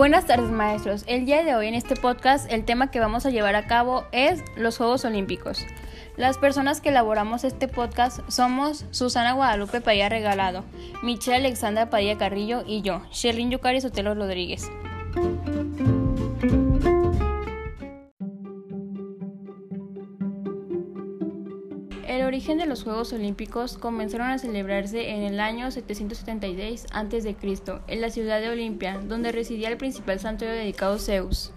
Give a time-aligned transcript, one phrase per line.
[0.00, 1.04] Buenas tardes maestros.
[1.06, 4.06] El día de hoy en este podcast el tema que vamos a llevar a cabo
[4.12, 5.66] es los Juegos Olímpicos.
[6.16, 10.64] Las personas que elaboramos este podcast somos Susana Guadalupe Padilla Regalado,
[11.02, 14.70] Michelle Alexandra Padilla Carrillo y yo, Sherlyn Yucari Sotelo Rodríguez.
[22.10, 27.36] El origen de los Juegos Olímpicos comenzaron a celebrarse en el año 776 a.C.,
[27.86, 31.52] en la ciudad de Olimpia, donde residía el principal santuario dedicado a Zeus.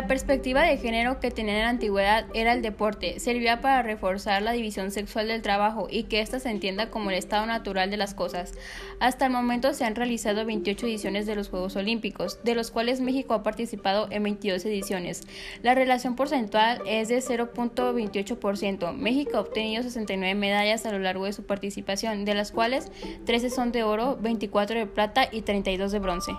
[0.00, 4.40] La perspectiva de género que tenía en la antigüedad era el deporte, servía para reforzar
[4.40, 7.98] la división sexual del trabajo y que ésta se entienda como el estado natural de
[7.98, 8.54] las cosas.
[8.98, 13.02] Hasta el momento se han realizado 28 ediciones de los Juegos Olímpicos, de los cuales
[13.02, 15.20] México ha participado en 22 ediciones.
[15.62, 18.94] La relación porcentual es de 0.28%.
[18.94, 22.90] México ha obtenido 69 medallas a lo largo de su participación, de las cuales
[23.26, 26.32] 13 son de oro, 24 de plata y 32 de bronce.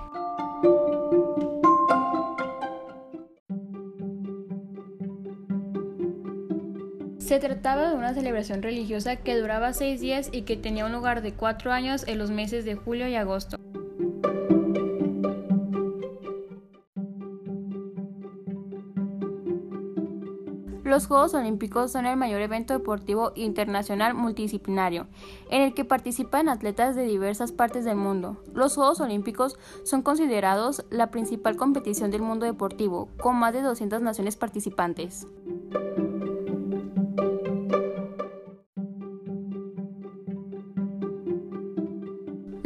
[7.31, 11.21] Se trataba de una celebración religiosa que duraba seis días y que tenía un lugar
[11.21, 13.55] de cuatro años en los meses de julio y agosto.
[20.83, 25.07] Los Juegos Olímpicos son el mayor evento deportivo internacional multidisciplinario,
[25.49, 28.43] en el que participan atletas de diversas partes del mundo.
[28.53, 34.01] Los Juegos Olímpicos son considerados la principal competición del mundo deportivo, con más de 200
[34.01, 35.27] naciones participantes.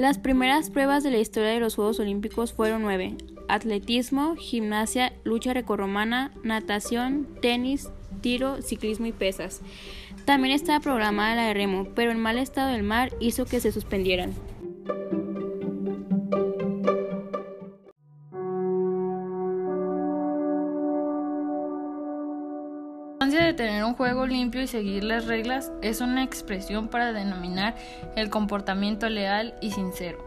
[0.06, 3.16] Las primeras pruebas de la historia de los Juegos Olímpicos fueron nueve.
[3.48, 7.90] Atletismo, gimnasia, lucha recorromana, natación, tenis,
[8.22, 9.62] tiro, ciclismo y pesas.
[10.26, 13.72] También estaba programada la de remo, pero el mal estado del mar hizo que se
[13.72, 14.36] suspendieran.
[23.96, 27.76] Juego limpio y seguir las reglas es una expresión para denominar
[28.16, 30.20] el comportamiento leal y sincero,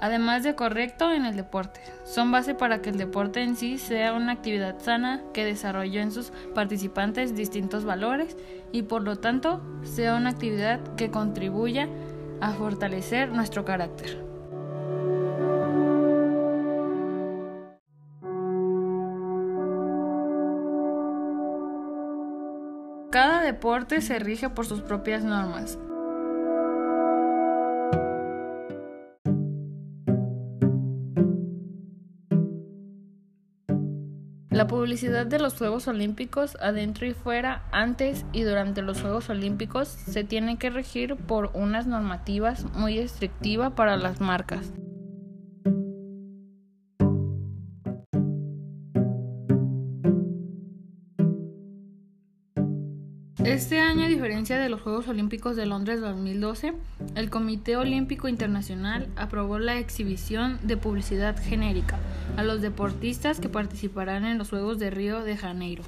[0.00, 1.80] además de correcto en el deporte.
[2.04, 6.12] Son base para que el deporte en sí sea una actividad sana que desarrolle en
[6.12, 8.36] sus participantes distintos valores
[8.72, 11.88] y por lo tanto sea una actividad que contribuya
[12.40, 14.29] a fortalecer nuestro carácter.
[23.50, 25.76] Deporte se rige por sus propias normas.
[34.50, 39.88] La publicidad de los Juegos Olímpicos adentro y fuera, antes y durante los Juegos Olímpicos,
[39.88, 44.72] se tiene que regir por unas normativas muy estrictivas para las marcas.
[53.44, 56.74] Este año, a diferencia de los Juegos Olímpicos de Londres 2012,
[57.14, 61.98] el Comité Olímpico Internacional aprobó la exhibición de publicidad genérica
[62.36, 65.84] a los deportistas que participarán en los Juegos de Río de Janeiro.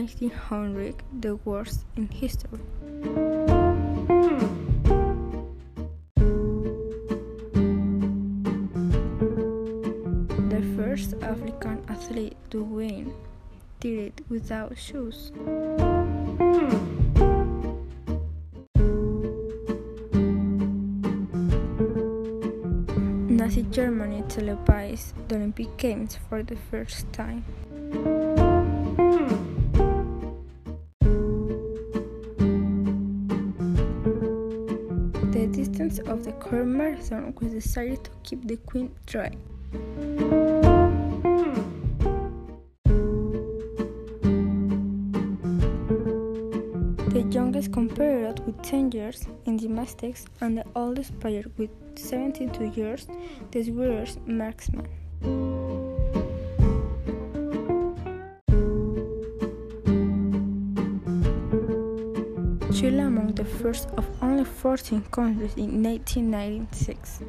[0.00, 2.58] 1900, the worst in history.
[10.48, 13.12] The first African athlete to win
[13.80, 15.32] did it without shoes.
[23.28, 27.44] Nazi Germany televised the Olympic Games for the first time.
[35.60, 39.30] The distance of the current marathon was decided to keep the queen dry.
[47.12, 53.06] The youngest competitor with 10 years in gymnastics and the oldest player with 72 years,
[53.50, 54.88] the Swedish marksman.
[62.80, 67.20] Chile among the first of only 14 countries in 1996.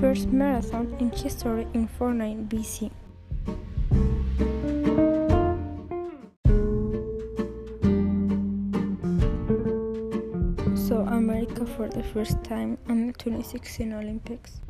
[0.00, 2.90] First marathon in history in 49 BC.
[10.88, 14.62] So America for the first time on the 2016 Olympics.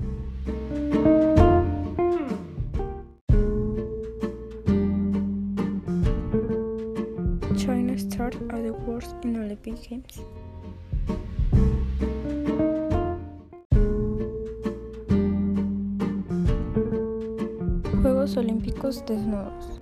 [8.72, 10.20] Worst in Olympic Games.
[18.02, 19.80] Juegos Olímpicos desnudos.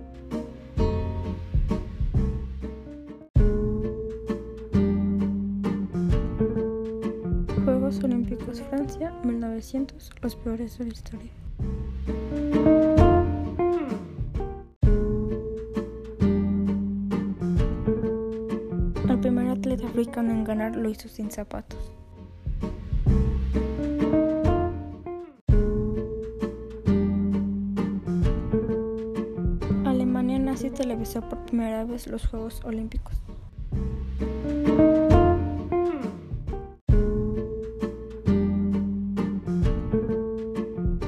[7.63, 11.31] Juegos Olímpicos Francia 1900, los peores de la historia.
[19.21, 21.93] Primer atleta africano en ganar lo hizo sin zapatos.
[29.85, 33.15] Alemania nazi televisó por primera vez los Juegos Olímpicos.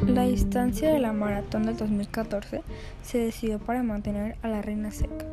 [0.08, 2.62] La distancia de la maratón del 2014
[3.02, 5.26] se decidió para mantener a la reina seca.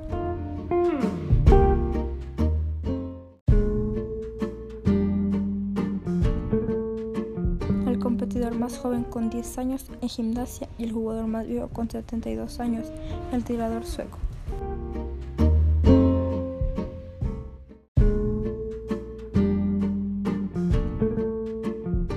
[8.70, 12.86] Más joven con 10 años en gimnasia y el jugador más viejo con 72 años,
[13.32, 14.18] el tirador sueco.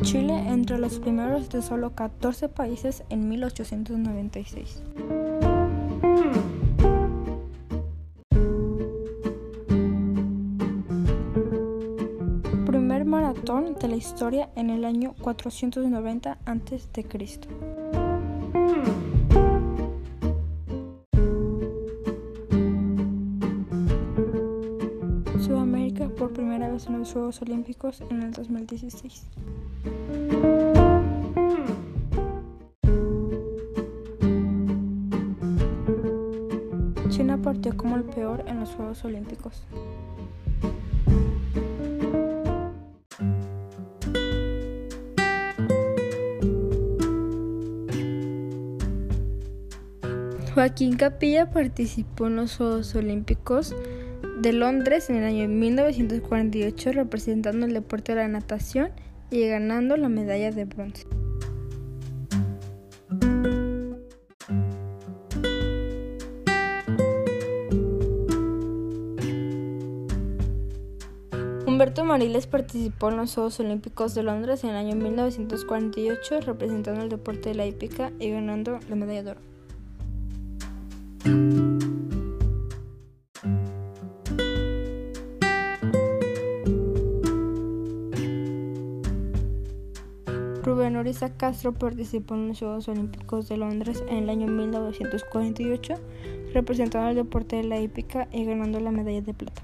[0.02, 4.84] Chile entre los primeros de solo 14 países en 1896.
[13.88, 16.80] La historia en el año 490 a.C.
[25.40, 29.24] Sudamérica por primera vez en los Juegos Olímpicos en el 2016.
[37.10, 39.64] China partió como el peor en los Juegos Olímpicos.
[50.54, 53.76] Joaquín Capilla participó en los Juegos Olímpicos
[54.40, 58.92] de Londres en el año 1948 representando el deporte de la natación
[59.32, 61.08] y ganando la medalla de bronce.
[71.66, 77.10] Humberto Mariles participó en los Juegos Olímpicos de Londres en el año 1948 representando el
[77.10, 79.53] deporte de la hípica y ganando la medalla de oro.
[91.04, 95.96] Oriza Castro participó en los Juegos Olímpicos de Londres en el año 1948,
[96.54, 99.62] representando el deporte de la hípica y ganando la medalla de plata.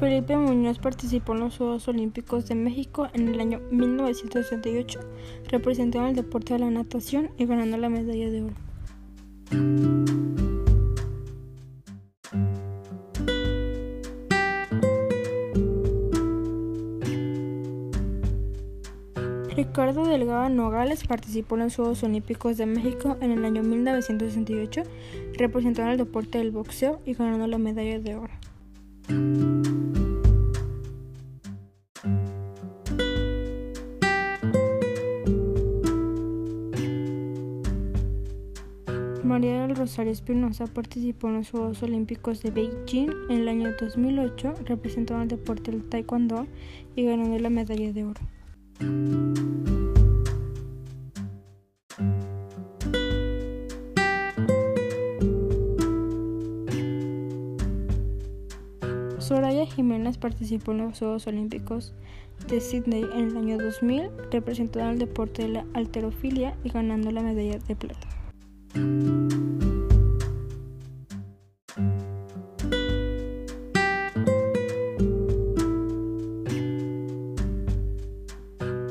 [0.00, 5.00] Felipe Muñoz participó en los Juegos Olímpicos de México en el año 1968,
[5.50, 8.69] representando el deporte de la natación y ganando la medalla de oro.
[19.56, 24.82] Ricardo Delgado Nogales participó en los Juegos Olímpicos de México en el año 1968,
[25.34, 29.69] representando el deporte del boxeo y ganando la medalla de oro.
[39.30, 44.54] María del Rosario Espinosa participó en los Juegos Olímpicos de Beijing en el año 2008,
[44.64, 46.48] representando el deporte del taekwondo
[46.96, 48.20] y ganando la medalla de oro.
[59.20, 61.94] Soraya Jiménez participó en los Juegos Olímpicos
[62.48, 67.22] de Sydney en el año 2000, representando el deporte de la halterofilia y ganando la
[67.22, 68.19] medalla de plata.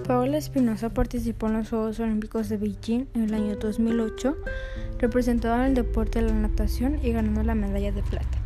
[0.09, 4.36] Paola Espinosa participó en los Juegos Olímpicos de Beijing en el año 2008,
[4.98, 8.38] representando el deporte de la natación y ganando la medalla de plata.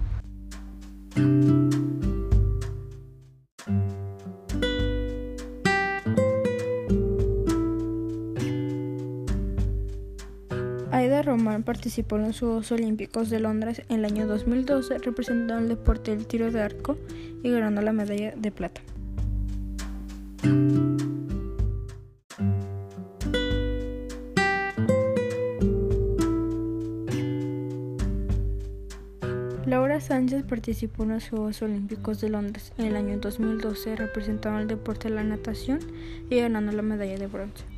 [11.61, 16.25] Participó en los Juegos Olímpicos de Londres en el año 2012 representando el deporte del
[16.25, 16.97] tiro de arco
[17.43, 18.81] y ganando la medalla de plata.
[29.65, 34.67] Laura Sánchez participó en los Juegos Olímpicos de Londres en el año 2012 representando el
[34.67, 35.79] deporte de la natación
[36.29, 37.72] y ganando la medalla de bronce.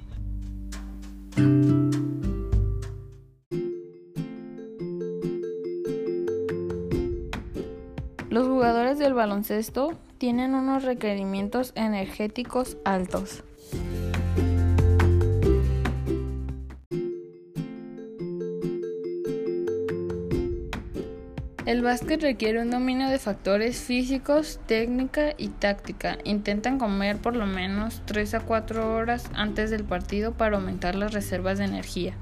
[8.55, 13.43] Jugadores del baloncesto tienen unos requerimientos energéticos altos.
[21.65, 26.17] El básquet requiere un dominio de factores físicos, técnica y táctica.
[26.24, 31.13] Intentan comer por lo menos 3 a 4 horas antes del partido para aumentar las
[31.13, 32.13] reservas de energía.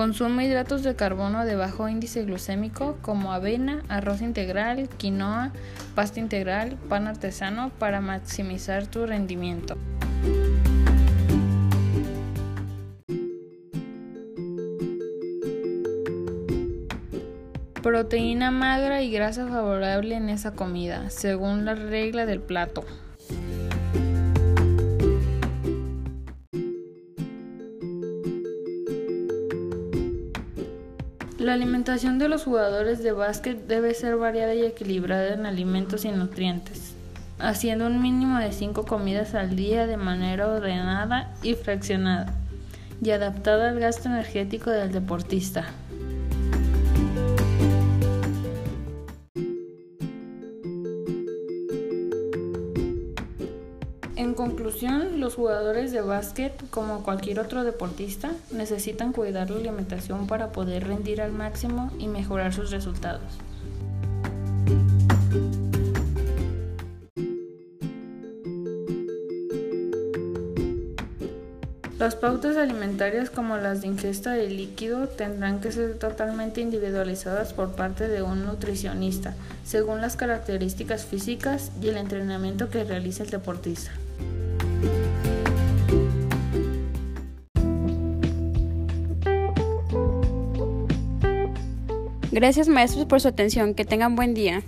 [0.00, 5.52] Consume hidratos de carbono de bajo índice glucémico como avena, arroz integral, quinoa,
[5.94, 9.76] pasta integral, pan artesano para maximizar tu rendimiento.
[17.82, 22.86] Proteína magra y grasa favorable en esa comida, según la regla del plato.
[31.50, 36.12] La alimentación de los jugadores de básquet debe ser variada y equilibrada en alimentos y
[36.12, 36.94] nutrientes,
[37.40, 42.32] haciendo un mínimo de 5 comidas al día de manera ordenada y fraccionada,
[43.02, 45.64] y adaptada al gasto energético del deportista.
[54.40, 60.88] Conclusión, los jugadores de básquet, como cualquier otro deportista, necesitan cuidar la alimentación para poder
[60.88, 63.20] rendir al máximo y mejorar sus resultados.
[71.98, 77.72] Las pautas alimentarias como las de ingesta de líquido tendrán que ser totalmente individualizadas por
[77.72, 79.34] parte de un nutricionista,
[79.66, 83.92] según las características físicas y el entrenamiento que realice el deportista.
[92.32, 93.74] Gracias maestros por su atención.
[93.74, 94.62] Que tengan buen día.